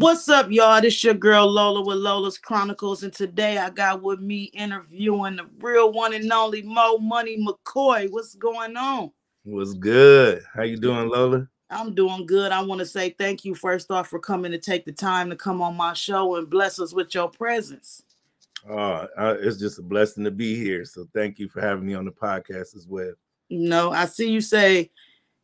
[0.00, 0.80] What's up, y'all?
[0.80, 5.46] This your girl Lola with Lola's Chronicles, and today I got with me interviewing the
[5.58, 8.10] real one and only Moe Money McCoy.
[8.10, 9.12] What's going on?
[9.42, 10.42] What's good?
[10.54, 11.46] How you doing, Lola?
[11.68, 12.50] I'm doing good.
[12.50, 15.36] I want to say thank you first off for coming to take the time to
[15.36, 18.02] come on my show and bless us with your presence.
[18.66, 20.86] Oh, uh, it's just a blessing to be here.
[20.86, 23.12] So thank you for having me on the podcast as well.
[23.50, 24.92] You know, I see you say,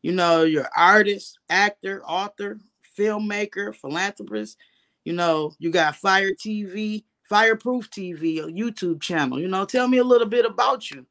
[0.01, 2.59] you know, you're artist, actor, author,
[2.97, 4.57] filmmaker, philanthropist.
[5.05, 9.41] You know, you got Fire TV, Fireproof TV, a YouTube channel.
[9.41, 11.07] You know, tell me a little bit about you.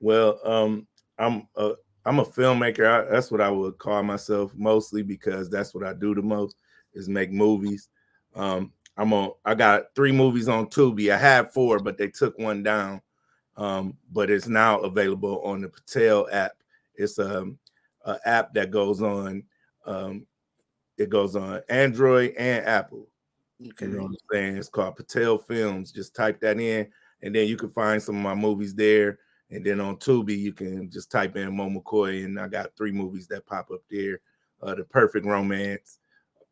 [0.00, 0.86] Well, um,
[1.18, 1.72] I'm a
[2.04, 2.86] I'm a filmmaker.
[2.86, 6.56] I, that's what I would call myself mostly because that's what I do the most
[6.94, 7.88] is make movies.
[8.34, 9.32] Um, I'm on.
[9.44, 11.12] I got three movies on Tubi.
[11.12, 13.00] I had four, but they took one down.
[13.56, 16.52] Um, but it's now available on the Patel app.
[16.94, 17.58] It's um,
[18.04, 19.44] a app that goes on.
[19.86, 20.26] Um,
[20.98, 23.08] it goes on Android and Apple.
[23.60, 23.86] Okay.
[23.86, 24.56] You know what I'm saying?
[24.56, 25.92] It's called Patel Films.
[25.92, 26.88] Just type that in,
[27.22, 29.18] and then you can find some of my movies there.
[29.50, 32.92] And then on Tubi, you can just type in Moe McCoy, and I got three
[32.92, 34.20] movies that pop up there:
[34.62, 35.98] uh, The Perfect Romance,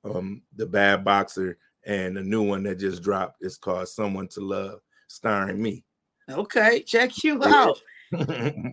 [0.04, 3.42] um, The Bad Boxer, and the new one that just dropped.
[3.42, 5.84] It's called Someone to Love, starring me.
[6.28, 7.80] Okay, check you out.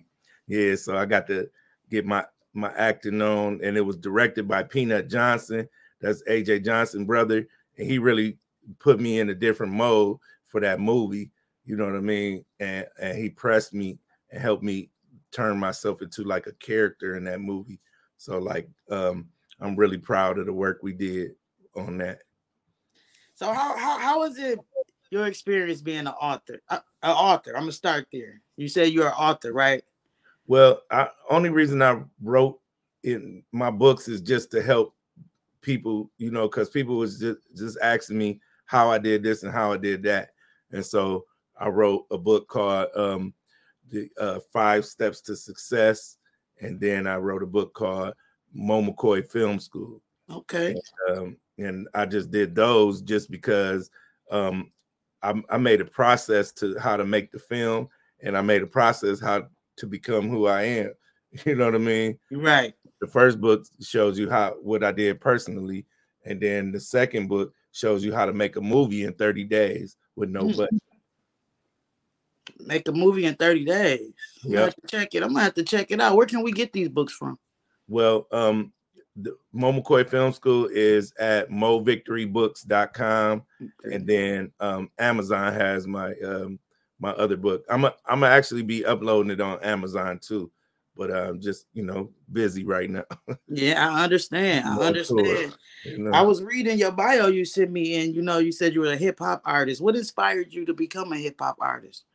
[0.48, 1.50] yeah, so I got to
[1.90, 2.26] get my
[2.58, 5.69] my acting on, and it was directed by Peanut Johnson.
[6.02, 8.38] That's AJ Johnson brother, and he really
[8.80, 11.31] put me in a different mode for that movie.
[11.66, 12.45] You know what I mean?
[12.59, 14.00] And and he pressed me
[14.31, 14.89] and helped me
[15.31, 17.80] turn myself into like a character in that movie.
[18.17, 19.28] So like um
[19.59, 21.31] I'm really proud of the work we did
[21.75, 22.19] on that.
[23.35, 24.59] So how how how is it
[25.11, 26.61] your experience being an author?
[26.69, 27.52] Uh, an author.
[27.55, 28.41] I'm gonna start there.
[28.55, 29.83] You say you're an author, right?
[30.48, 32.59] Well, I only reason I wrote
[33.03, 34.95] in my books is just to help
[35.62, 39.52] people, you know, because people was just just asking me how I did this and
[39.52, 40.30] how I did that,
[40.72, 41.25] and so
[41.59, 43.34] I wrote a book called um,
[43.90, 46.18] the uh, Five Steps to Success,
[46.62, 48.14] and then I wrote a book called
[48.53, 50.02] Moe McCoy Film School.
[50.29, 50.75] Okay.
[51.08, 53.90] And, um, and I just did those just because
[54.29, 54.72] um,
[55.24, 57.90] I, I made a process to how to make the film,
[58.22, 59.47] and I made a process how
[59.78, 60.94] to become who I am.
[61.46, 62.18] You know what I mean?
[62.32, 62.74] Right.
[63.02, 65.86] The first book shows you how what I did personally,
[66.26, 69.98] and then the second book shows you how to make a movie in 30 days
[70.16, 70.58] with no mm-hmm.
[70.58, 70.82] budget
[72.60, 74.14] make a movie in 30 days.
[74.44, 74.70] Yeah.
[74.88, 75.24] Check it.
[75.24, 76.16] I'm gonna have to check it out.
[76.16, 77.38] Where can we get these books from?
[77.88, 78.74] Well, um,
[79.16, 83.44] the Moe McCoy Film School is at movictorybooks.com.
[83.62, 83.96] Okay.
[83.96, 86.59] And then um, Amazon has my um,
[87.00, 87.66] my other book.
[87.69, 90.52] I'm a, I'm gonna actually be uploading it on Amazon too,
[90.96, 93.06] but I'm just you know busy right now.
[93.47, 94.68] yeah, I understand.
[94.68, 95.56] I understand.
[95.84, 96.12] You know?
[96.12, 98.94] I was reading your bio you sent me, and you know you said you were
[98.94, 99.81] a hip hop artist.
[99.81, 102.06] What inspired you to become a hip hop artist?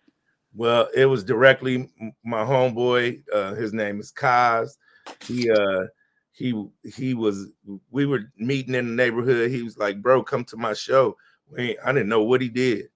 [0.54, 1.88] Well, it was directly
[2.25, 3.22] my homeboy.
[3.32, 4.76] Uh, his name is Kaz.
[5.26, 5.87] He uh
[6.32, 7.49] he he was
[7.91, 9.50] we were meeting in the neighborhood.
[9.50, 11.16] He was like, bro, come to my show.
[11.56, 12.88] I didn't know what he did.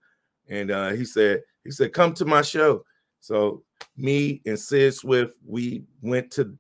[0.49, 2.85] And uh he said, he said, come to my show.
[3.21, 3.63] So
[3.97, 6.57] me and Sid Swift, we went to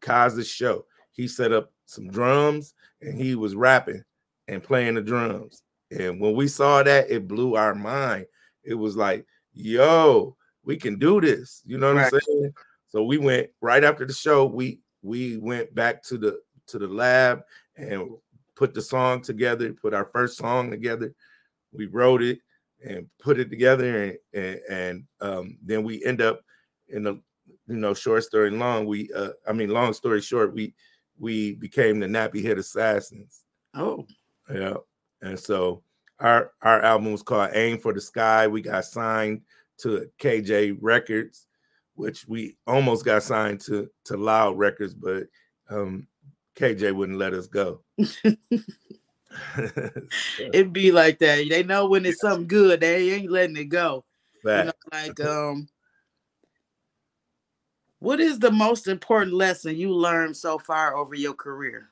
[0.00, 0.84] Kaz's show.
[1.12, 4.04] He set up some drums and he was rapping
[4.48, 5.62] and playing the drums.
[5.90, 8.26] And when we saw that, it blew our mind.
[8.64, 11.62] It was like yo, we can do this.
[11.64, 12.12] You know what right.
[12.12, 12.54] I'm saying?
[12.88, 14.46] So we went right after the show.
[14.46, 17.42] We we went back to the to the lab
[17.76, 18.10] and
[18.54, 19.72] put the song together.
[19.72, 21.14] Put our first song together.
[21.72, 22.40] We wrote it
[22.84, 26.40] and put it together, and and, and um, then we end up
[26.88, 27.20] in the
[27.66, 28.86] you know short story long.
[28.86, 30.74] We uh, I mean long story short, we
[31.18, 33.44] we became the Nappy Head Assassins.
[33.74, 34.06] Oh,
[34.52, 34.74] yeah,
[35.20, 35.82] and so
[36.18, 38.46] our our album was called Aim for the Sky.
[38.46, 39.42] We got signed
[39.78, 41.46] to KJ Records,
[41.94, 45.24] which we almost got signed to to Loud Records, but
[45.70, 46.06] um,
[46.56, 47.82] KJ wouldn't let us go.
[50.38, 51.46] It'd be like that.
[51.48, 54.04] They know when it's something good, they ain't letting it go.
[54.44, 55.68] You know, like um,
[58.00, 61.90] what is the most important lesson you learned so far over your career?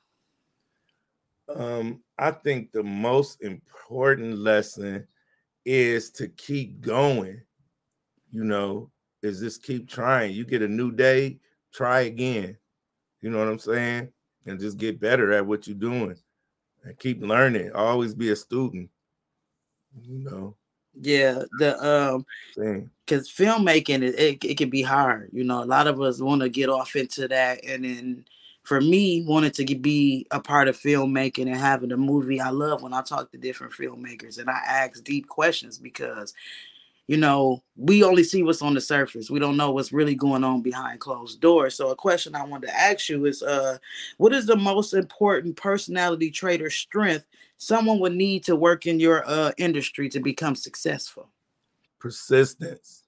[1.54, 5.06] Um, I think the most important lesson
[5.64, 7.40] is to keep going.
[8.32, 8.90] You know,
[9.22, 10.34] is just keep trying.
[10.34, 11.38] You get a new day,
[11.72, 12.56] try again.
[13.20, 14.08] You know what I'm saying?
[14.46, 16.16] And just get better at what you're doing
[16.84, 17.72] and keep learning.
[17.72, 18.90] Always be a student.
[20.02, 20.56] You know.
[20.94, 22.26] Yeah, the um
[23.06, 25.30] because filmmaking it, it, it can be hard.
[25.32, 28.24] You know, a lot of us want to get off into that and then
[28.62, 32.40] for me, wanted to be a part of filmmaking and having a movie.
[32.40, 36.34] I love when I talk to different filmmakers and I ask deep questions because
[37.10, 39.30] you know, we only see what's on the surface.
[39.30, 41.74] We don't know what's really going on behind closed doors.
[41.74, 43.78] So a question I wanted to ask you is uh
[44.18, 47.26] what is the most important personality trait or strength
[47.56, 51.28] someone would need to work in your uh industry to become successful?
[51.98, 53.02] Persistence.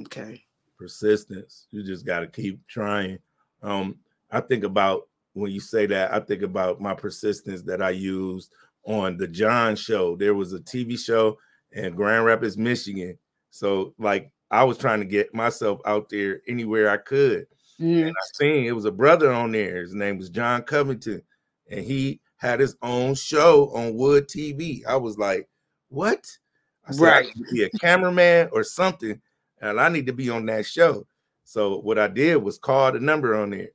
[0.00, 0.42] Okay.
[0.78, 1.66] Persistence.
[1.72, 3.18] You just got to keep trying.
[3.62, 3.96] Um
[4.30, 8.50] I think about when you say that, I think about my persistence that I used
[8.86, 10.16] on the John show.
[10.16, 11.36] There was a TV show
[11.72, 13.18] in Grand Rapids, Michigan
[13.52, 17.46] so like I was trying to get myself out there anywhere I could.
[17.80, 18.08] Mm.
[18.08, 19.82] And I seen it was a brother on there.
[19.82, 21.22] His name was John Covington,
[21.70, 24.84] and he had his own show on Wood TV.
[24.86, 25.48] I was like,
[25.88, 26.26] "What?"
[26.86, 27.28] I said, right.
[27.28, 29.20] I be a cameraman or something,
[29.60, 31.06] and I need to be on that show.
[31.44, 33.70] So what I did was call the number on there,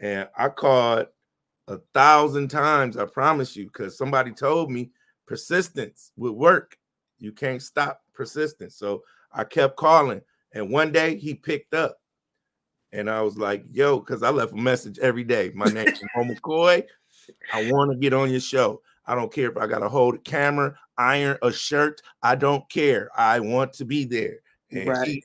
[0.00, 1.06] and I called
[1.68, 2.96] a thousand times.
[2.96, 4.90] I promise you, because somebody told me
[5.26, 6.76] persistence would work.
[7.18, 8.76] You can't stop persistence.
[8.76, 9.02] So
[9.32, 10.22] I kept calling,
[10.52, 11.98] and one day he picked up,
[12.92, 15.50] and I was like, "Yo," because I left a message every day.
[15.54, 16.84] My name is Moe McCoy.
[17.52, 18.80] I want to get on your show.
[19.06, 22.00] I don't care if I got to hold a camera, iron a shirt.
[22.22, 23.10] I don't care.
[23.16, 24.38] I want to be there.
[24.70, 25.06] And right.
[25.06, 25.24] he,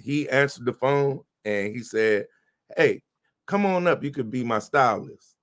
[0.00, 2.26] he answered the phone and he said,
[2.76, 3.02] Hey,
[3.46, 4.02] come on up.
[4.02, 5.36] You could be my stylist.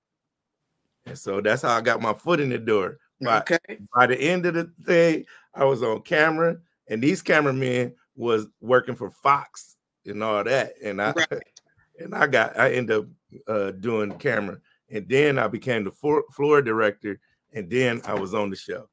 [1.06, 2.98] And so that's how I got my foot in the door.
[3.20, 3.58] By, okay.
[3.94, 5.24] by the end of the thing,
[5.54, 6.56] I was on camera,
[6.88, 9.76] and these cameramen was working for Fox
[10.06, 10.72] and all that.
[10.82, 11.28] And I right.
[11.98, 13.06] and I got I ended up
[13.48, 14.58] uh, doing camera,
[14.90, 17.20] and then I became the floor, floor director,
[17.52, 18.88] and then I was on the show.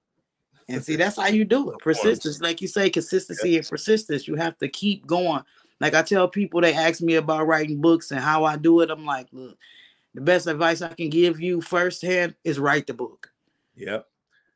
[0.67, 1.79] And see, that's how you do it.
[1.79, 4.27] Persistence, like you say, consistency and persistence.
[4.27, 5.41] You have to keep going.
[5.81, 8.91] Like I tell people, they ask me about writing books and how I do it.
[8.91, 9.57] I'm like, look,
[10.13, 13.31] the best advice I can give you firsthand is write the book.
[13.75, 14.08] Yep.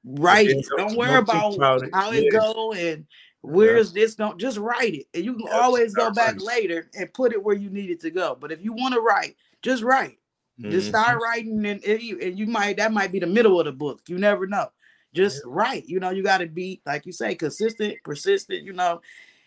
[0.05, 0.65] Write it.
[0.77, 1.57] Don't worry about,
[1.93, 3.05] how it go and
[3.41, 5.07] where's this don't just write it.
[5.13, 8.09] And you can always go back later and put it where you need it to
[8.09, 8.37] go.
[8.39, 10.17] But if you want to write, just write.
[10.59, 10.71] Mm-hmm.
[10.71, 14.01] Just start writing and, and you might that might be the middle of the book.
[14.07, 14.71] You never know.
[15.13, 15.87] Just write.
[15.87, 19.01] You know, you got to be like you say, consistent, persistent, you know.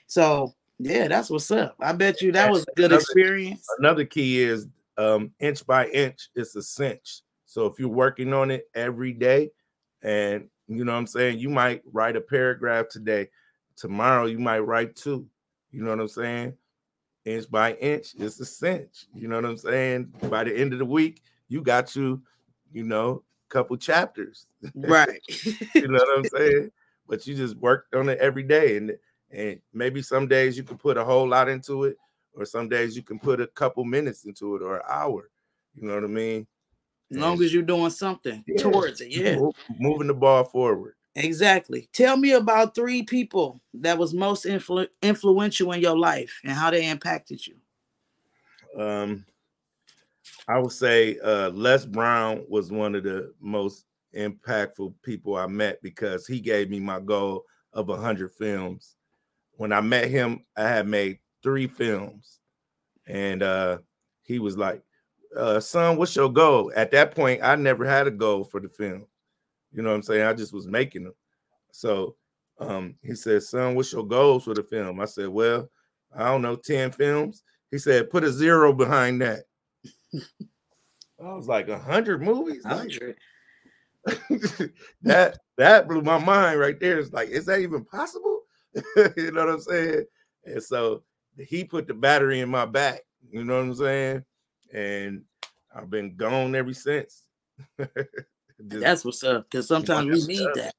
[0.06, 1.76] So yeah, that's what's up.
[1.80, 3.66] I bet you that was a good another, experience.
[3.78, 4.66] Another key is
[4.98, 7.20] um inch by inch, it's a cinch.
[7.44, 9.50] So if you're working on it every day,
[10.06, 11.40] and you know what I'm saying?
[11.40, 13.28] You might write a paragraph today.
[13.76, 15.26] Tomorrow you might write two.
[15.72, 16.54] You know what I'm saying?
[17.24, 19.06] Inch by inch, it's a cinch.
[19.12, 20.12] You know what I'm saying?
[20.30, 22.22] By the end of the week, you got you,
[22.72, 24.46] you know, couple chapters.
[24.76, 25.20] Right.
[25.74, 26.70] you know what I'm saying?
[27.08, 28.76] But you just worked on it every day.
[28.76, 28.92] And
[29.32, 31.96] and maybe some days you can put a whole lot into it,
[32.32, 35.30] or some days you can put a couple minutes into it or an hour.
[35.74, 36.46] You know what I mean?
[37.10, 38.56] As long as you're doing something yeah.
[38.56, 39.38] towards it, yeah.
[39.78, 40.94] Moving the ball forward.
[41.14, 41.88] Exactly.
[41.92, 46.70] Tell me about three people that was most influ- influential in your life and how
[46.70, 47.54] they impacted you.
[48.78, 49.24] Um,
[50.46, 55.80] I would say uh, Les Brown was one of the most impactful people I met
[55.82, 58.96] because he gave me my goal of 100 films.
[59.52, 62.40] When I met him, I had made three films,
[63.06, 63.78] and uh,
[64.22, 64.82] he was like,
[65.36, 66.72] uh, son, what's your goal?
[66.74, 69.06] At that point, I never had a goal for the film.
[69.72, 70.26] You know what I'm saying?
[70.26, 71.14] I just was making them.
[71.72, 72.16] So
[72.58, 75.00] um, he said, son, what's your goals for the film?
[75.00, 75.68] I said, well,
[76.16, 77.42] I don't know, 10 films.
[77.70, 79.44] He said, put a zero behind that.
[81.22, 82.64] I was like, a hundred movies?
[82.64, 83.16] 100.
[85.02, 86.98] that that blew my mind right there.
[86.98, 88.42] It's like, is that even possible?
[89.16, 90.04] you know what I'm saying?
[90.44, 91.02] And so
[91.38, 93.00] he put the battery in my back.
[93.30, 94.24] You know what I'm saying?
[94.72, 95.22] And
[95.74, 97.22] I've been gone ever since.
[98.58, 99.50] That's what's up.
[99.50, 100.74] Because sometimes we need that.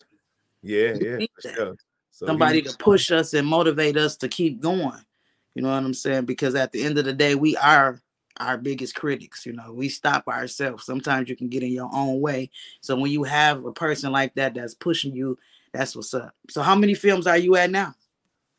[0.61, 1.25] Yeah, yeah.
[1.39, 1.75] Sure.
[2.11, 5.05] So Somebody to push us and motivate us to keep going.
[5.53, 6.25] You know what I'm saying?
[6.25, 8.01] Because at the end of the day, we are
[8.39, 9.45] our biggest critics.
[9.45, 10.85] You know, we stop ourselves.
[10.85, 12.49] Sometimes you can get in your own way.
[12.81, 15.37] So when you have a person like that that's pushing you,
[15.73, 16.33] that's what's up.
[16.49, 17.93] So how many films are you at now?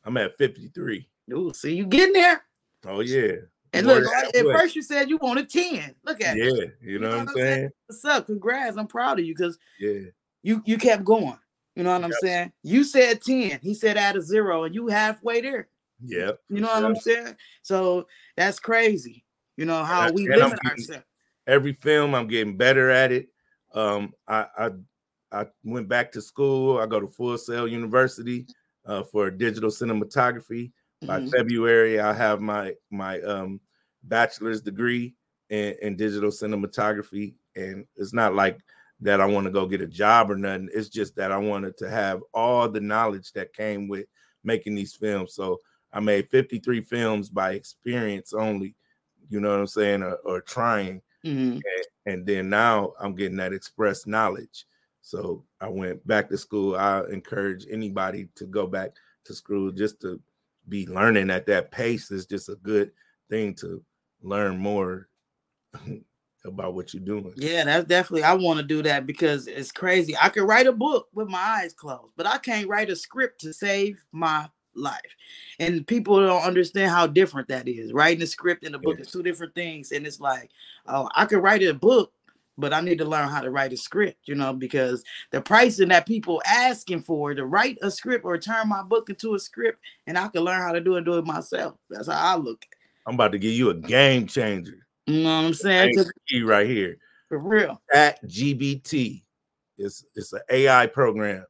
[0.04, 1.08] I'm at 53.
[1.32, 2.44] Ooh, see you getting there.
[2.86, 3.32] Oh yeah.
[3.72, 5.94] And look, at first you said you wanted 10.
[6.04, 6.76] Look at yeah, it.
[6.82, 7.36] Yeah, you know, what I'm saying?
[7.36, 7.70] saying?
[7.86, 8.26] What's up?
[8.26, 8.76] Congrats.
[8.76, 10.00] I'm proud of you because yeah,
[10.42, 11.38] you you kept going.
[11.76, 12.52] You know what I'm saying?
[12.62, 13.60] You said 10.
[13.62, 15.68] He said add a zero, and you halfway there.
[16.02, 16.32] Yeah.
[16.48, 17.36] You know what I'm saying?
[17.62, 18.06] So
[18.36, 19.24] that's crazy.
[19.56, 21.04] You know how and we limit ourselves.
[21.46, 23.28] Every film, I'm getting better at it.
[23.74, 24.70] Um, I I
[25.32, 26.78] I went back to school.
[26.78, 28.46] I go to Full Sail University
[28.86, 30.72] uh, for digital cinematography.
[31.02, 31.28] By mm-hmm.
[31.28, 33.60] February, I have my my um,
[34.02, 35.14] bachelor's degree,
[35.50, 38.58] in, in digital cinematography, and it's not like
[39.00, 40.68] that I want to go get a job or nothing.
[40.72, 44.06] It's just that I wanted to have all the knowledge that came with
[44.44, 45.34] making these films.
[45.34, 45.58] So
[45.92, 48.74] I made 53 films by experience only,
[49.28, 51.00] you know what I'm saying, or, or trying.
[51.24, 51.60] Mhm.
[51.62, 51.62] And,
[52.06, 54.66] and then now I'm getting that express knowledge.
[55.00, 56.76] So I went back to school.
[56.76, 58.90] I encourage anybody to go back
[59.24, 60.20] to school just to
[60.68, 62.92] be learning at that pace is just a good
[63.30, 63.82] thing to
[64.22, 65.08] learn more
[66.44, 67.32] about what you're doing.
[67.36, 68.24] Yeah, that's definitely.
[68.24, 70.16] I want to do that because it's crazy.
[70.20, 73.40] I could write a book with my eyes closed, but I can't write a script
[73.42, 75.16] to save my life.
[75.58, 77.92] And people don't understand how different that is.
[77.92, 79.92] Writing a script and a book is two different things.
[79.92, 80.50] And it's like,
[80.86, 82.12] oh, I could write a book,
[82.58, 85.88] but I need to learn how to write a script, you know, because the pricing
[85.88, 89.78] that people asking for to write a script or turn my book into a script,
[90.06, 91.76] and I can learn how to do it, do it myself.
[91.88, 92.64] That's how I look.
[93.06, 94.86] I'm about to give you a game changer.
[95.06, 95.96] You know what I'm saying?
[96.44, 96.98] right here.
[97.28, 97.80] For real.
[97.94, 99.22] At GBT.
[99.78, 101.46] It's it's an AI program.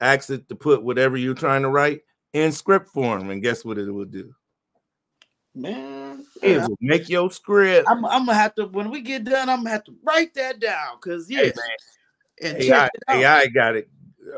[0.00, 2.00] Ask it to put whatever you're trying to write
[2.32, 4.32] in script form, and guess what it will do?
[5.54, 5.99] Man,
[6.42, 7.88] yeah, will make your script.
[7.88, 9.48] I'm, I'm gonna have to when we get done.
[9.48, 11.52] I'm gonna have to write that down because yeah, Hey,
[12.42, 13.16] and AI, check it out.
[13.16, 13.88] AI got it.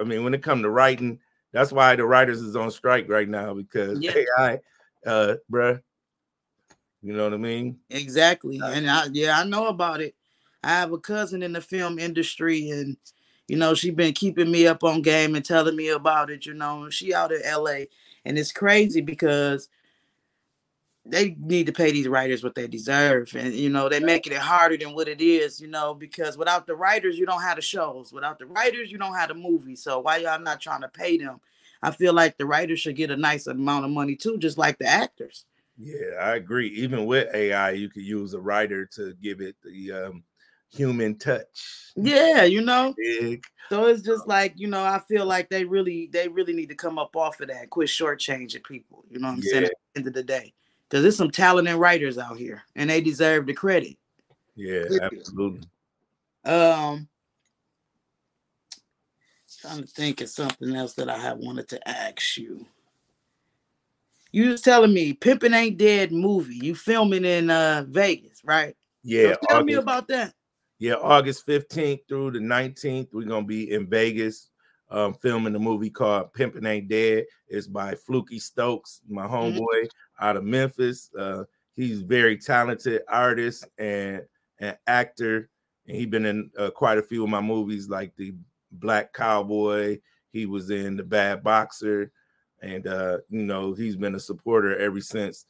[0.00, 1.18] I mean, when it come to writing,
[1.52, 4.12] that's why the writers is on strike right now because Yeah.
[4.38, 4.60] AI,
[5.06, 5.80] uh, bruh,
[7.02, 7.78] you know what I mean?
[7.90, 8.60] Exactly.
[8.62, 10.14] And I, yeah, I know about it.
[10.64, 12.96] I have a cousin in the film industry, and
[13.48, 16.46] you know, she been keeping me up on game and telling me about it.
[16.46, 17.86] You know, she out in LA,
[18.24, 19.68] and it's crazy because
[21.04, 24.38] they need to pay these writers what they deserve, and you know, they're making it
[24.38, 25.60] harder than what it is.
[25.60, 28.12] You know, because without the writers, you don't have the shows.
[28.12, 29.82] Without the writers, you don't have the movies.
[29.82, 31.40] So why y'all not trying to pay them?
[31.82, 34.78] I feel like the writers should get a nice amount of money too, just like
[34.78, 35.44] the actors.
[35.76, 36.68] Yeah, I agree.
[36.68, 40.22] Even with AI, you could use a writer to give it the um,
[40.70, 41.92] human touch.
[41.96, 42.94] Yeah, you know.
[42.96, 43.44] Big.
[43.68, 46.76] So it's just like you know, I feel like they really, they really need to
[46.76, 49.04] come up off of that, quit shortchanging people.
[49.10, 49.64] You know what I'm saying?
[49.64, 50.52] At the end of the day,
[50.92, 53.96] because there's some talented writers out here, and they deserve the credit.
[54.54, 55.66] Yeah, absolutely.
[56.44, 57.08] Um,
[59.62, 62.66] trying to think of something else that I have wanted to ask you.
[64.32, 66.56] You was telling me "Pimpin' Ain't Dead" movie.
[66.56, 68.76] You filming in uh Vegas, right?
[69.02, 70.34] Yeah, So tell me about that.
[70.78, 74.50] Yeah, August 15th through the 19th, we're gonna be in Vegas
[74.92, 77.24] um, filming a movie called Pimpin' Ain't Dead.
[77.48, 79.58] It's by Fluky Stokes, my Mhm.
[79.58, 79.88] homeboy
[80.20, 81.10] out of Memphis.
[81.14, 81.44] Uh,
[81.74, 84.22] he's very talented artist and
[84.60, 85.48] an actor,
[85.86, 88.34] and he's been in uh, quite a few of my movies, like the
[88.70, 89.98] Black Cowboy.
[90.30, 92.12] He was in the Bad Boxer,
[92.60, 95.46] and uh, you know he's been a supporter ever since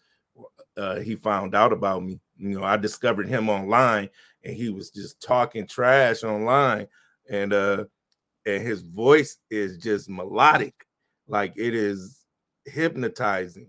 [0.76, 2.20] uh, he found out about me.
[2.36, 4.08] You know, I discovered him online
[4.44, 6.88] and he was just talking trash online
[7.30, 7.84] and uh
[8.46, 10.74] and his voice is just melodic
[11.28, 12.24] like it is
[12.66, 13.68] hypnotizing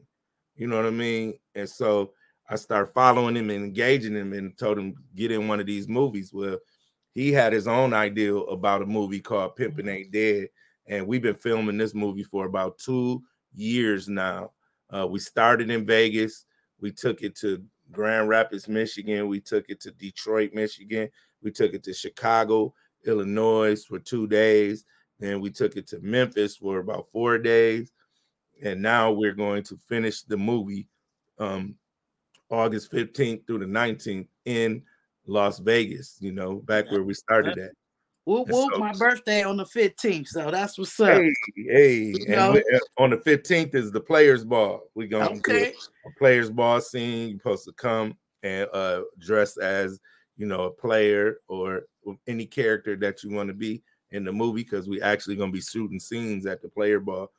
[0.55, 1.33] you know what i mean?
[1.55, 2.11] And so
[2.49, 5.87] i started following him and engaging him and told him get in one of these
[5.87, 6.31] movies.
[6.33, 6.59] Well
[7.11, 10.49] he had his own idea about a movie called pimpin' ain't dead
[10.87, 14.51] and we've been filming this movie for about two years now.
[14.89, 16.45] Uh, we started in vegas.
[16.79, 19.27] We took it to Grand Rapids, Michigan.
[19.27, 21.09] We took it to Detroit, Michigan.
[21.41, 22.73] We took it to Chicago,
[23.05, 24.86] Illinois for two days.
[25.19, 27.91] Then we took it to Memphis for about four days.
[28.63, 30.88] And now we're going to finish the movie
[31.39, 31.75] um,
[32.50, 34.83] August 15th through the 19th in
[35.25, 37.72] Las Vegas, you know, back where we started at.
[38.25, 38.72] Whoop whoop!
[38.74, 41.10] so- My birthday on the 15th, so that's what's up.
[41.10, 42.51] Hey, hey, and know?
[42.53, 44.83] we- uh, on the 15th is the players ball.
[44.95, 45.74] We're gonna do Okay.
[46.05, 47.29] a players ball scene.
[47.31, 50.00] You're supposed to come and uh dress as
[50.38, 51.83] you know a player or
[52.27, 53.81] any character that you want to be
[54.12, 57.31] in the movie because we actually gonna be shooting scenes at the player ball.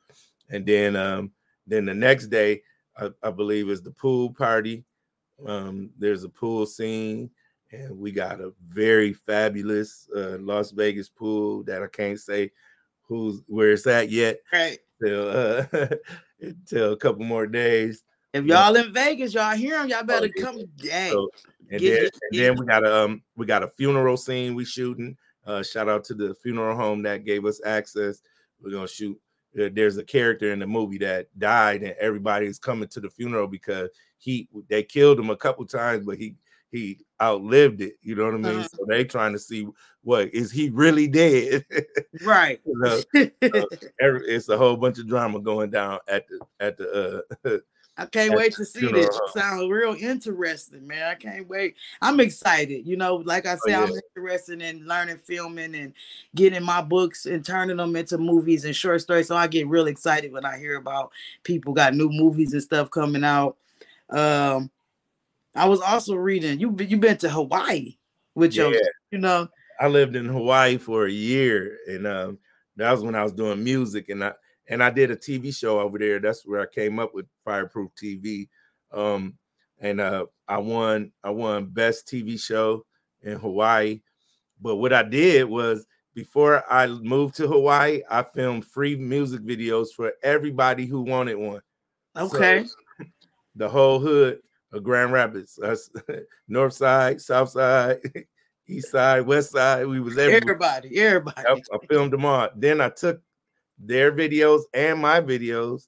[0.49, 1.31] And then um
[1.67, 2.61] then the next day,
[2.97, 4.85] I, I believe is the pool party.
[5.45, 7.29] Um, there's a pool scene,
[7.71, 12.51] and we got a very fabulous uh, Las Vegas pool that I can't say
[13.01, 14.79] who's where it's at yet Right.
[15.03, 15.65] till uh,
[16.39, 18.03] until a couple more days.
[18.35, 20.43] If y'all in Vegas, y'all hear him, y'all better yeah.
[20.43, 20.59] come.
[20.81, 21.29] Hey, So,
[21.71, 24.55] and Get- then, get- and then we got a um we got a funeral scene
[24.55, 25.17] we shooting.
[25.45, 28.21] Uh, shout out to the funeral home that gave us access.
[28.61, 29.17] We're gonna shoot.
[29.59, 33.09] uh, There's a character in the movie that died, and everybody is coming to the
[33.09, 36.35] funeral because he they killed him a couple times, but he
[36.71, 37.93] he outlived it.
[38.01, 38.45] You know what I mean?
[38.59, 38.67] Uh-huh.
[38.75, 39.65] So they trying to see
[40.01, 41.65] what is he really dead?
[42.23, 42.59] right.
[42.67, 43.01] Know,
[44.01, 47.57] every, it's a whole bunch of drama going down at the at the uh
[47.97, 49.17] I can't wait to see this.
[49.33, 51.07] Sounds real interesting, man.
[51.07, 51.75] I can't wait.
[52.01, 52.85] I'm excited.
[52.85, 53.83] You know, like I oh, said, oh, yeah.
[53.85, 55.93] I'm interested in learning filming and
[56.35, 59.29] getting my books and turning them into movies and short stories.
[59.29, 61.11] So I get real excited when I hear about
[61.43, 63.55] people got new movies and stuff coming out.
[64.09, 64.69] Um,
[65.55, 66.75] I was also reading you.
[66.77, 67.95] You been to Hawaii
[68.35, 68.67] with yeah.
[68.67, 69.47] your, you know.
[69.79, 72.39] I lived in Hawaii for a year, and um,
[72.75, 74.33] that was when I was doing music, and I
[74.67, 76.19] and I did a TV show over there.
[76.19, 78.49] That's where I came up with Fireproof TV.
[78.91, 79.37] Um,
[79.79, 82.85] and uh, I won I won best TV show
[83.21, 84.01] in Hawaii.
[84.61, 89.87] But what I did was before I moved to Hawaii, I filmed free music videos
[89.95, 91.61] for everybody who wanted one.
[92.15, 92.65] Okay.
[92.65, 93.05] So,
[93.55, 94.39] the whole hood
[94.71, 95.89] of Grand Rapids, us
[96.47, 97.99] north side, south side,
[98.67, 99.85] east side, west side.
[99.87, 101.47] We was everybody, everybody.
[101.47, 102.49] I, I filmed them all.
[102.55, 103.21] Then I took
[103.77, 105.87] their videos and my videos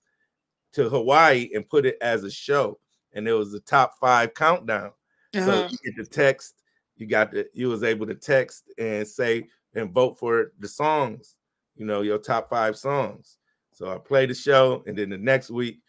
[0.74, 2.80] to Hawaii and put it as a show.
[3.14, 4.92] And it was the top five countdown.
[5.36, 5.46] Uh-huh.
[5.46, 6.62] So you get the text,
[6.98, 11.36] you got the you was able to text and say and vote for the songs,
[11.76, 13.38] you know, your top five songs.
[13.72, 15.82] So I play the show, and then the next week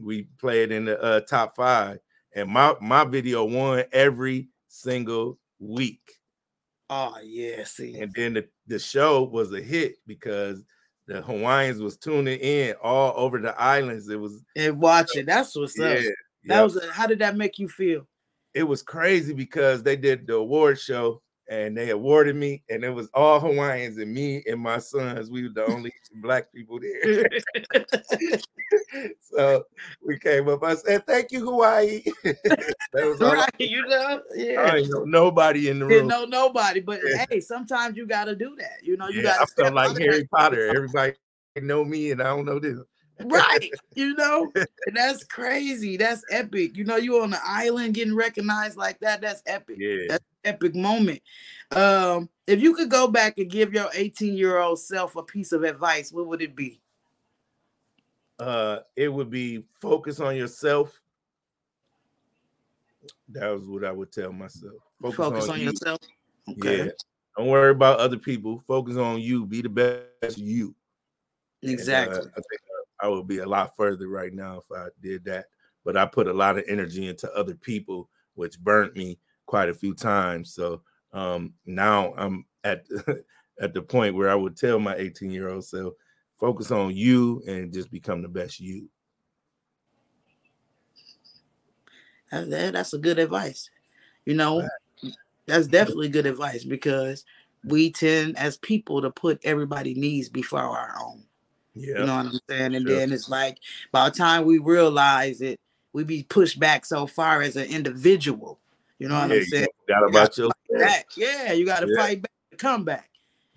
[0.00, 1.98] we play it in the uh, top five.
[2.34, 6.18] And my my video won every single week.
[6.88, 7.98] Oh yeah, see.
[8.00, 10.62] And then the, the show was a hit because
[11.06, 14.08] the Hawaiians was tuning in all over the islands.
[14.08, 15.26] It was and watching.
[15.26, 15.98] That's what's yeah, up.
[15.98, 16.62] That yeah.
[16.62, 18.06] was a, how did that make you feel?
[18.54, 22.90] It was crazy because they did the award show and they awarded me, and it
[22.90, 25.30] was all Hawaiians and me and my sons.
[25.30, 27.28] We were the only black people there.
[29.20, 29.64] so
[30.06, 30.62] we came up.
[30.62, 33.50] I said, "Thank you, Hawaii." that was right.
[33.58, 34.62] You know, yeah.
[34.62, 36.08] I know nobody in the room.
[36.08, 37.26] Didn't know nobody, but yeah.
[37.28, 38.78] hey, sometimes you got to do that.
[38.82, 39.42] You know, you yeah, got.
[39.42, 40.68] I felt like Harry Potter.
[40.76, 41.14] Everybody
[41.60, 42.86] know me, and I don't know them
[43.26, 44.50] right you know?
[44.54, 49.20] And that's crazy that's epic you know you on the island getting recognized like that
[49.20, 50.06] that's epic yeah.
[50.08, 51.20] that's epic moment.
[51.70, 55.52] Um if you could go back and give your 18 year old self a piece
[55.52, 56.80] of advice what would it be?
[58.38, 61.00] Uh it would be focus on yourself.
[63.28, 65.66] That was what i would tell myself focus, focus on, on you.
[65.66, 66.00] yourself?
[66.48, 66.84] Okay.
[66.84, 66.90] yeah
[67.36, 70.74] don't worry about other people focus on you be the best you.
[71.62, 72.60] Exactly and, uh, i think
[73.02, 75.46] I would be a lot further right now if I did that.
[75.84, 79.74] But I put a lot of energy into other people, which burnt me quite a
[79.74, 80.54] few times.
[80.54, 82.86] So um, now I'm at
[83.60, 85.94] at the point where I would tell my 18 year old self,
[86.38, 88.88] focus on you and just become the best you.
[92.30, 93.68] That's a good advice.
[94.24, 94.66] You know,
[95.46, 97.24] that's definitely good advice because
[97.64, 101.24] we tend as people to put everybody needs before our own.
[101.74, 102.00] Yeah.
[102.00, 102.74] You know what I'm saying?
[102.74, 102.96] And sure.
[102.96, 103.58] then it's like
[103.92, 105.58] by the time we realize it,
[105.92, 108.58] we be pushed back so far as an individual.
[108.98, 109.66] You know what yeah, I'm saying?
[109.88, 110.50] Got about you.
[111.16, 112.02] Yeah, you gotta yeah.
[112.02, 113.10] fight back to come back.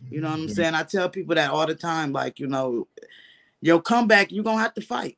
[0.10, 0.54] You know what I'm mm-hmm.
[0.54, 0.76] saying?
[0.76, 2.88] I tell people that all the time, like, you know,
[3.62, 5.18] your comeback, you're gonna have to fight.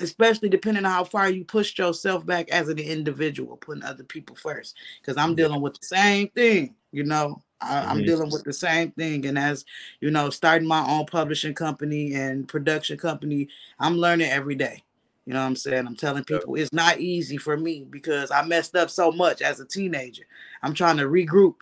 [0.00, 4.34] Especially depending on how far you pushed yourself back as an individual, putting other people
[4.34, 4.74] first.
[5.00, 7.42] Because I'm dealing with the same thing, you know.
[7.60, 8.06] I, am mm-hmm.
[8.06, 9.26] dealing with the same thing.
[9.26, 9.64] And as
[10.00, 14.82] you know, starting my own publishing company and production company, I'm learning every day.
[15.26, 15.86] You know what I'm saying?
[15.86, 19.60] I'm telling people it's not easy for me because I messed up so much as
[19.60, 20.24] a teenager.
[20.62, 21.56] I'm trying to regroup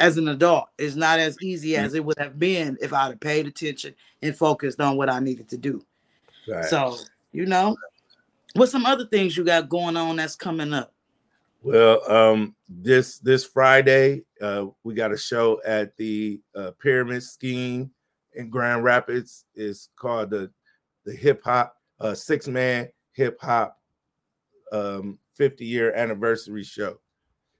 [0.00, 0.68] as an adult.
[0.78, 1.84] It's not as easy mm-hmm.
[1.84, 5.20] as it would have been if I'd have paid attention and focused on what I
[5.20, 5.84] needed to do.
[6.48, 6.64] Right.
[6.64, 6.96] So,
[7.32, 7.76] you know,
[8.54, 10.92] what's some other things you got going on that's coming up?
[11.60, 17.90] Well, um, this this Friday, uh, we got a show at the uh, Pyramid Scheme
[18.34, 19.44] in Grand Rapids.
[19.54, 20.50] It's called the
[21.04, 23.76] the Hip Hop uh, Six Man Hip Hop
[24.70, 26.98] um, 50 year anniversary show,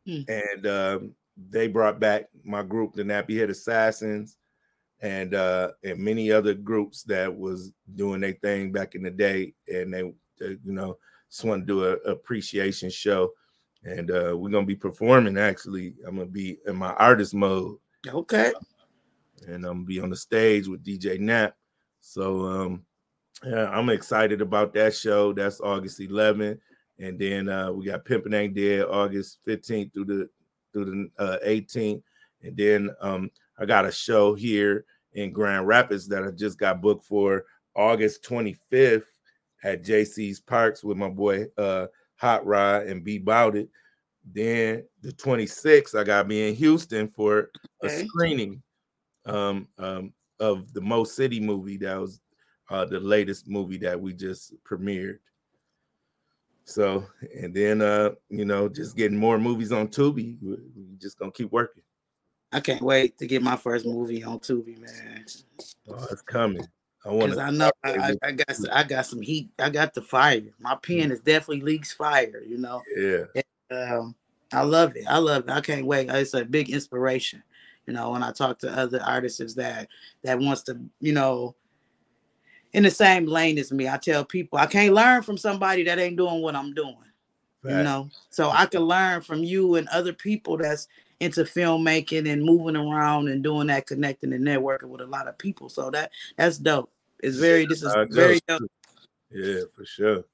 [0.06, 0.20] hmm.
[0.28, 1.14] and um,
[1.50, 4.36] they brought back my group, the Nappy Head Assassins,
[5.00, 9.54] and uh, and many other groups that was doing their thing back in the day,
[9.66, 10.02] and they,
[10.38, 13.32] they you know just want to do a appreciation show
[13.84, 15.38] and uh, we're gonna be performing.
[15.38, 17.76] Actually, I'm gonna be in my artist mode.
[18.06, 18.52] Okay.
[19.46, 21.56] And I'm gonna be on the stage with DJ Nap.
[22.00, 22.84] So um,
[23.44, 25.32] yeah, I'm excited about that show.
[25.32, 26.58] That's August 11th,
[26.98, 30.28] and then uh, we got Pimpin' Ain't Dead August 15th through the
[30.72, 32.02] through the uh, 18th,
[32.42, 36.82] and then um, I got a show here in Grand Rapids that I just got
[36.82, 39.04] booked for August 25th
[39.64, 41.86] at JC's Parks with my boy uh,
[42.18, 43.68] Hot Rod and Be about It.
[44.30, 47.50] Then the 26th, I got me in Houston for
[47.82, 48.02] okay.
[48.02, 48.62] a screening
[49.24, 51.78] um, um, of the Mo City movie.
[51.78, 52.20] That was
[52.70, 55.18] uh, the latest movie that we just premiered.
[56.64, 60.36] So and then uh, you know, just getting more movies on Tubi.
[60.42, 61.82] We, we just gonna keep working.
[62.52, 65.24] I can't wait to get my first movie on Tubi, man.
[65.88, 66.66] Oh, it's coming.
[67.08, 67.40] I want to.
[67.40, 69.50] I know I, I, got some, I got some heat.
[69.58, 70.42] I got the fire.
[70.60, 72.42] My pen is definitely leaks fire.
[72.46, 72.82] You know.
[72.94, 73.24] Yeah.
[73.70, 74.14] And, um,
[74.52, 75.04] I love it.
[75.08, 75.50] I love it.
[75.50, 76.10] I can't wait.
[76.10, 77.42] It's a big inspiration.
[77.86, 79.88] You know, when I talk to other artists that
[80.22, 81.54] that wants to, you know,
[82.72, 83.88] in the same lane as me.
[83.88, 86.96] I tell people I can't learn from somebody that ain't doing what I'm doing.
[87.62, 87.78] Right.
[87.78, 90.86] You know, so I can learn from you and other people that's
[91.20, 95.36] into filmmaking and moving around and doing that, connecting and networking with a lot of
[95.38, 95.68] people.
[95.68, 96.90] So that that's dope.
[97.20, 98.40] It's very this is very.
[99.30, 100.24] Yeah, for sure.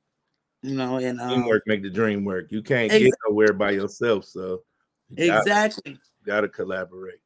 [0.63, 2.51] You know, and um, teamwork make the dream work.
[2.51, 4.63] You can't get nowhere by yourself, so
[5.11, 5.93] you exactly
[6.25, 7.21] gotta, gotta collaborate.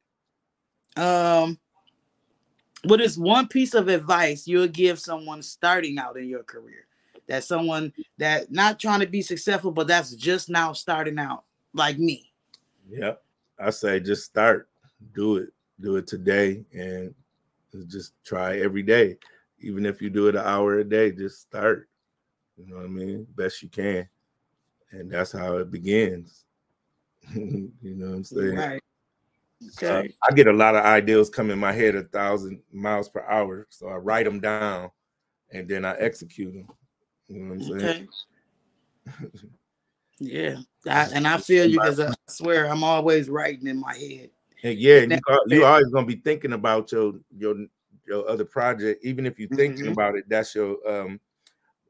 [0.97, 1.57] Um,
[2.83, 6.85] what is one piece of advice you'll give someone starting out in your career?
[7.27, 11.43] That someone that not trying to be successful, but that's just now starting out,
[11.73, 12.31] like me.
[12.89, 13.13] Yeah,
[13.59, 14.67] I say just start,
[15.13, 17.13] do it, do it today, and
[17.87, 19.17] just try every day.
[19.61, 21.89] Even if you do it an hour a day, just start.
[22.57, 23.27] You know what I mean?
[23.35, 24.07] Best you can,
[24.91, 26.45] and that's how it begins.
[27.33, 28.55] you know what I'm saying?
[28.55, 28.81] Right.
[29.77, 29.87] Okay.
[29.89, 33.25] Uh, I get a lot of ideas come in my head a thousand miles per
[33.29, 34.89] hour, so I write them down
[35.51, 36.67] and then I execute them.
[37.27, 38.07] You know what I'm saying?
[39.07, 39.37] Okay.
[40.19, 44.29] yeah, I, and I feel you because I swear I'm always writing in my head.
[44.63, 47.55] And yeah, you, you always gonna be thinking about your your
[48.09, 49.93] your other project, even if you're thinking mm-hmm.
[49.93, 50.27] about it.
[50.27, 51.19] That's your um,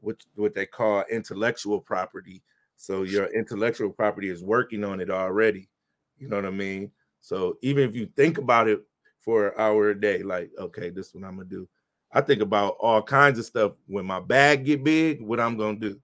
[0.02, 2.44] what what they call intellectual property.
[2.76, 5.70] So your intellectual property is working on it already.
[6.18, 6.92] You know what I mean?
[7.22, 8.82] So even if you think about it
[9.20, 11.68] for an hour a day, like, okay, this is what I'm gonna do.
[12.12, 15.78] I think about all kinds of stuff when my bag get big, what I'm gonna
[15.78, 16.00] do.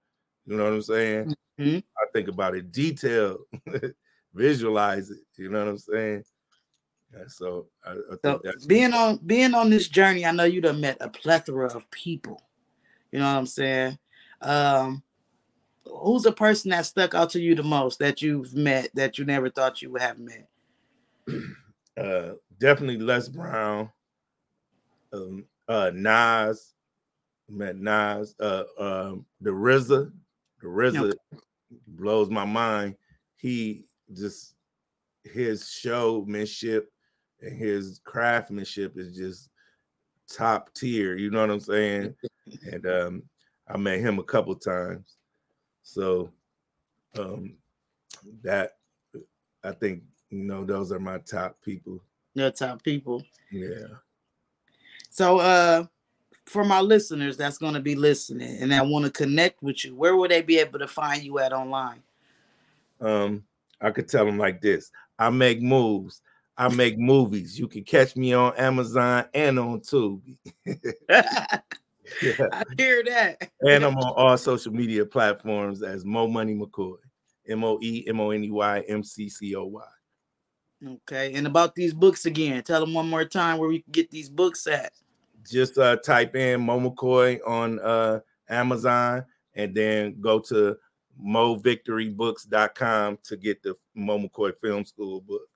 [0.46, 1.36] You know what I'm saying?
[1.60, 1.78] Mm-hmm.
[1.78, 3.38] I think about it detail,
[4.34, 5.20] visualize it.
[5.38, 6.24] You know what I'm saying?
[7.28, 10.98] So I, I so being on being on this journey, I know you'd have met
[11.00, 12.42] a plethora of people.
[13.12, 13.98] You know what I'm saying?
[14.42, 15.04] Um,
[15.86, 19.26] who's a person that stuck out to you the most that you've met that you
[19.26, 20.48] never thought you would have met?
[21.98, 23.90] uh, definitely Les Brown,
[25.14, 26.74] um, uh, Nas,
[27.50, 30.12] met Nas, uh, um, the RZA,
[30.62, 31.14] the RZA
[31.88, 32.96] blows my mind.
[33.38, 34.56] He just
[35.24, 36.92] his showmanship
[37.42, 39.50] and his craftsmanship is just
[40.32, 41.16] top tier.
[41.16, 42.16] You know what I'm saying?
[42.72, 43.24] and um,
[43.68, 45.18] I met him a couple times,
[45.84, 46.32] so
[47.18, 47.56] um,
[48.44, 48.78] that
[49.64, 52.02] I think you know, those are my top people.
[52.34, 53.24] Your top people.
[53.52, 53.88] Yeah.
[55.10, 55.86] So uh
[56.46, 59.96] for my listeners that's going to be listening and that want to connect with you,
[59.96, 62.04] where would they be able to find you at online?
[63.02, 63.44] Um,
[63.82, 66.22] I could tell them like this: I make moves,
[66.58, 67.60] I make movies.
[67.60, 70.38] You can catch me on Amazon and on Tubi.
[70.66, 71.60] yeah.
[72.52, 73.50] I hear that.
[73.62, 76.98] and I'm on all social media platforms as Moe Money McCoy,
[77.48, 79.84] M O E M O N E Y M C C O Y.
[80.88, 84.12] Okay, and about these books again, tell them one more time where we can get
[84.12, 84.94] these books at.
[85.50, 90.78] Just uh, type in Moe McCoy on uh, Amazon and then go to
[91.24, 95.48] movictorybooks.com to get the Moe McCoy Film School book.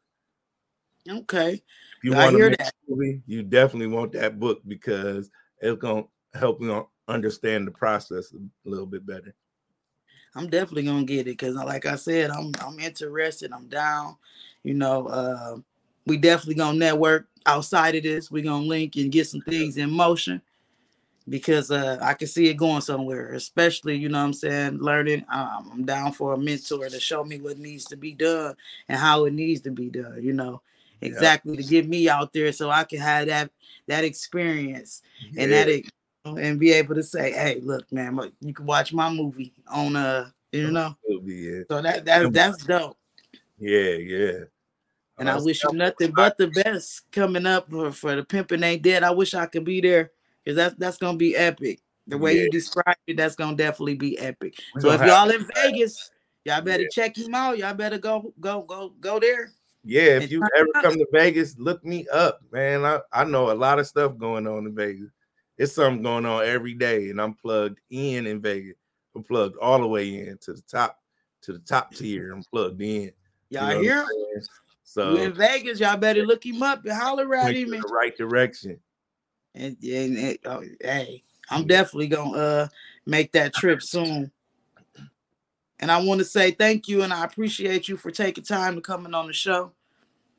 [1.07, 1.53] Okay.
[1.53, 2.73] If you want to that.
[2.87, 8.69] movie, you definitely want that book because it's gonna help you understand the process a
[8.69, 9.33] little bit better.
[10.35, 13.51] I'm definitely gonna get it because, like I said, I'm I'm interested.
[13.51, 14.15] I'm down.
[14.63, 15.57] You know, uh,
[16.05, 18.29] we definitely gonna network outside of this.
[18.29, 20.41] We're gonna link and get some things in motion
[21.29, 25.25] because uh, I can see it going somewhere, especially, you know I'm saying, learning.
[25.31, 28.55] Um, I'm down for a mentor to show me what needs to be done
[28.87, 30.61] and how it needs to be done, you know,
[31.01, 31.61] exactly yeah.
[31.61, 33.51] to get me out there so I can have that
[33.87, 35.43] that experience yeah.
[35.43, 35.83] and that
[36.25, 40.29] and be able to say, hey, look, man, you can watch my movie on uh,
[40.51, 40.95] you know.
[41.23, 41.61] Yeah.
[41.69, 42.97] So that that that's dope.
[43.57, 44.39] Yeah, yeah.
[45.17, 48.81] And I wish you nothing but the best coming up for, for the pimping ain't
[48.81, 49.03] dead.
[49.03, 50.11] I wish I could be there
[50.43, 51.81] because that's that's gonna be epic.
[52.07, 52.43] The way yeah.
[52.43, 54.55] you describe it, that's gonna definitely be epic.
[54.79, 56.09] So if y'all in Vegas,
[56.45, 56.89] y'all better yeah.
[56.91, 57.57] check him out.
[57.57, 59.51] Y'all better go go go go there.
[59.83, 62.85] Yeah, if you ever come to Vegas, look me up, man.
[62.85, 65.09] I, I know a lot of stuff going on in Vegas.
[65.57, 68.75] It's something going on every day, and I'm plugged in in Vegas.
[69.15, 70.99] I'm plugged all the way in to the top
[71.41, 72.33] to the top tier.
[72.33, 73.11] I'm plugged in.
[73.49, 74.05] Y'all you know hear?
[74.83, 77.73] So you in Vegas, y'all better look him up and holler at him.
[77.73, 78.79] In the right direction.
[79.55, 82.67] And, and, and oh, hey, I'm definitely gonna uh
[83.05, 84.31] make that trip soon.
[85.79, 88.81] And I want to say thank you and I appreciate you for taking time to
[88.81, 89.71] coming on the show.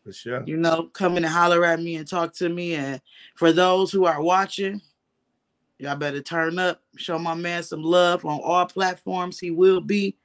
[0.05, 0.43] For sure.
[0.47, 2.75] You know, coming and holler at me and talk to me.
[2.75, 3.01] And
[3.37, 4.81] for those who are watching,
[5.79, 9.39] y'all better turn up, show my man some love on all platforms.
[9.39, 10.17] He will be.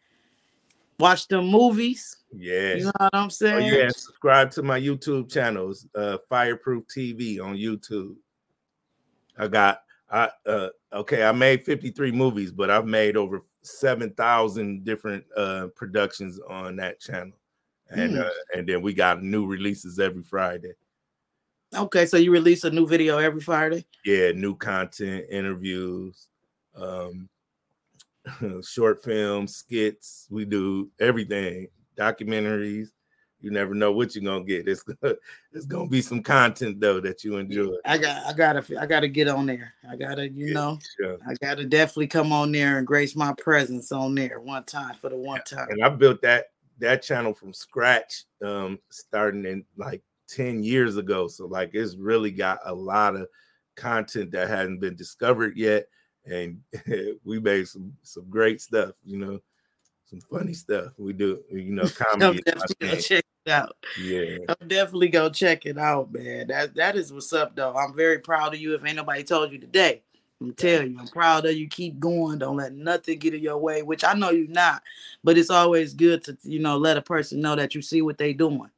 [0.97, 2.17] Watch the movies.
[2.33, 2.75] Yeah.
[2.75, 3.73] You know what I'm Oh, saying?
[3.73, 3.89] yeah.
[3.89, 8.15] Subscribe to my YouTube channels, uh, Fireproof TV on YouTube.
[9.37, 15.25] I got I uh okay, I made 53 movies, but I've made over 7,000 different
[15.35, 17.33] uh productions on that channel.
[17.89, 18.25] And Mm.
[18.25, 20.73] uh, and then we got new releases every Friday.
[21.75, 23.85] Okay, so you release a new video every Friday.
[24.05, 26.27] Yeah, new content, interviews,
[26.75, 27.29] um
[28.63, 32.89] short films, skits, we do everything, documentaries.
[33.45, 34.67] You never know what you're gonna get.
[34.67, 35.13] It's gonna,
[35.53, 37.75] it's gonna be some content though that you enjoy.
[37.85, 39.75] I got I gotta I gotta get on there.
[39.87, 41.19] I gotta, you Yeah, know, Sure.
[41.27, 45.11] I gotta definitely come on there and grace my presence on there one time for
[45.11, 45.67] the one time.
[45.69, 46.45] And I built that
[46.79, 51.27] that channel from scratch, um, starting in like 10 years ago.
[51.27, 53.27] So like it's really got a lot of
[53.75, 55.85] content that hasn't been discovered yet.
[56.25, 56.61] And
[57.23, 59.39] we made some some great stuff, you know,
[60.05, 60.93] some funny stuff.
[60.97, 62.41] We do, you know, comedy.
[63.45, 63.97] My definitely gonna thing.
[63.97, 64.45] check it out.
[64.45, 64.45] Yeah.
[64.49, 66.47] I'm definitely gonna check it out, man.
[66.47, 67.73] That that is what's up though.
[67.75, 68.73] I'm very proud of you.
[68.75, 70.03] If ain't nobody told you today,
[70.41, 71.67] I'm telling you, I'm proud of you.
[71.67, 72.39] Keep going.
[72.39, 74.83] Don't let nothing get in your way, which I know you're not,
[75.23, 78.17] but it's always good to you know let a person know that you see what
[78.17, 78.69] they doing.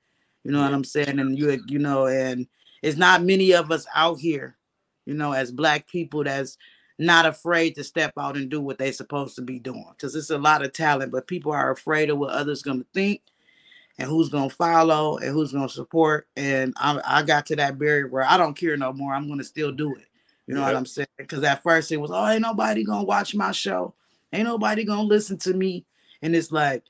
[0.44, 1.20] You know what I'm saying?
[1.20, 2.48] And you you know, and
[2.82, 4.58] it's not many of us out here,
[5.06, 6.58] you know, as black people that's
[7.00, 9.86] not afraid to step out and do what they supposed to be doing.
[9.92, 13.22] Because it's a lot of talent, but people are afraid of what others gonna think
[13.98, 16.28] and who's gonna follow and who's gonna support.
[16.36, 19.14] And I, I got to that barrier where I don't care no more.
[19.14, 20.06] I'm gonna still do it.
[20.46, 21.08] You know what I'm saying?
[21.18, 23.94] Because at first it was, oh, ain't nobody gonna watch my show,
[24.32, 25.86] ain't nobody gonna listen to me.
[26.22, 26.84] And it's like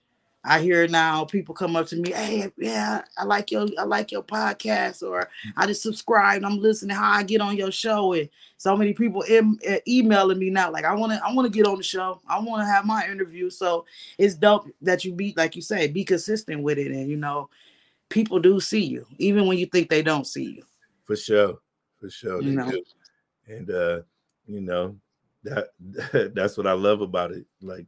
[0.48, 4.12] I hear now people come up to me, hey, yeah, I like your I like
[4.12, 6.46] your podcast, or I just subscribed.
[6.46, 10.50] I'm listening how I get on your show, and so many people em- emailing me
[10.50, 12.66] now, like I want to I want to get on the show, I want to
[12.66, 13.50] have my interview.
[13.50, 13.86] So
[14.18, 17.50] it's dope that you be like you say, be consistent with it, and you know,
[18.10, 20.64] people do see you, even when you think they don't see you.
[21.06, 21.60] For sure.
[22.00, 22.42] For sure.
[22.42, 22.72] You they know.
[22.72, 22.84] do.
[23.48, 24.02] And uh,
[24.46, 24.96] you know,
[25.44, 25.70] that
[26.36, 27.46] that's what I love about it.
[27.62, 27.86] Like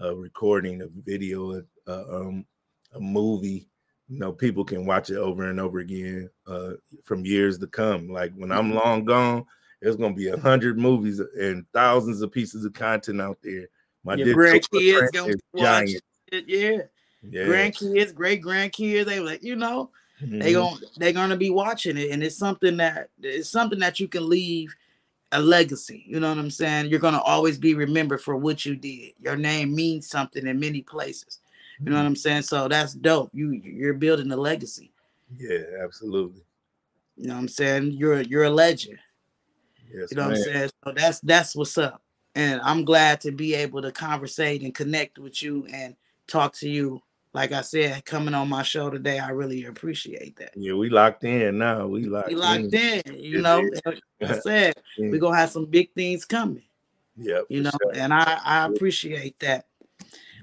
[0.00, 2.46] uh recording a video, uh, um,
[2.94, 3.68] a movie,
[4.08, 6.72] you know, people can watch it over and over again uh
[7.04, 8.08] from years to come.
[8.08, 9.44] Like when I'm long gone,
[9.80, 13.68] there's gonna be a hundred movies and thousands of pieces of content out there.
[14.04, 15.90] My Your grandkids gonna watch
[16.32, 16.82] it, yeah.
[17.22, 17.44] Yeah.
[17.44, 20.54] Grandkids, great grandkids, they like, you know, they Mhm.
[20.54, 24.28] going they're gonna be watching it, and it's something that it's something that you can
[24.28, 24.74] leave
[25.32, 26.04] a legacy.
[26.06, 26.90] You know what I'm saying?
[26.90, 29.12] You're gonna always be remembered for what you did.
[29.20, 31.38] Your name means something in many places.
[31.82, 32.42] You know what I'm saying?
[32.42, 33.30] So that's dope.
[33.32, 34.92] You you're building a legacy.
[35.38, 36.42] Yeah, absolutely.
[37.16, 37.92] You know what I'm saying?
[37.92, 38.98] You're you're a legend.
[39.92, 40.30] Yes, You know man.
[40.32, 40.70] what I'm saying?
[40.84, 42.02] So that's that's what's up.
[42.34, 46.68] And I'm glad to be able to conversate and connect with you and talk to
[46.68, 47.00] you.
[47.32, 50.52] Like I said, coming on my show today, I really appreciate that.
[50.56, 51.86] Yeah, we locked in now.
[51.86, 53.70] We locked, We locked in, you Yes, know.
[53.86, 55.10] Like I said, in.
[55.12, 56.64] we're gonna have some big things coming,
[57.16, 57.92] Yeah, you know, sure.
[57.94, 59.66] and I, I appreciate that.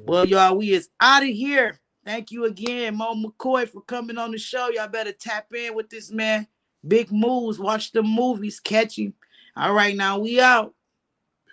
[0.05, 1.79] Well, y'all, we is out of here.
[2.05, 4.69] Thank you again, Moe McCoy, for coming on the show.
[4.69, 6.47] Y'all better tap in with this man.
[6.87, 9.13] Big moves, watch the movies, catch him.
[9.55, 10.73] All right, now we out.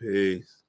[0.01, 0.64] Peace.